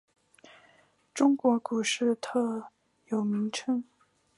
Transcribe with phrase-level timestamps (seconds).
[1.13, 2.71] 中国股市特
[3.09, 3.83] 有名称。